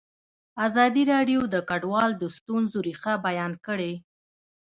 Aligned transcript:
ازادي 0.67 1.03
راډیو 1.13 1.41
د 1.53 1.55
کډوال 1.69 2.11
د 2.17 2.23
ستونزو 2.37 2.77
رېښه 2.87 3.13
بیان 3.27 3.51
کړې. 3.65 3.93